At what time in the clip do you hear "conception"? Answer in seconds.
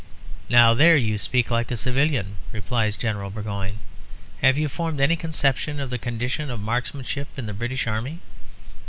5.15-5.79